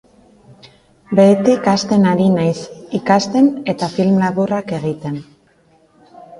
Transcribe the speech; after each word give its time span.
Behetik 1.19 1.69
hasten 1.73 2.09
ari 2.13 2.25
naiz, 2.37 2.55
ikasten 3.01 3.53
eta 3.77 3.93
film 3.99 4.19
laburrak 4.25 4.77
egiten. 4.83 5.25